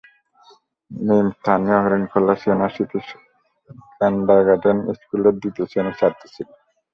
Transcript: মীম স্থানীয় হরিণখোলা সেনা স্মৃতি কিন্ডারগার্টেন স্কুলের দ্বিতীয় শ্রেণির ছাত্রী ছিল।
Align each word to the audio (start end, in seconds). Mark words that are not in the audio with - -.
মীম 0.91 1.27
স্থানীয় 1.37 1.77
হরিণখোলা 1.83 2.33
সেনা 2.41 2.67
স্মৃতি 2.73 2.99
কিন্ডারগার্টেন 3.97 4.77
স্কুলের 4.97 5.35
দ্বিতীয় 5.41 5.65
শ্রেণির 5.69 5.97
ছাত্রী 5.99 6.27
ছিল। 6.35 6.47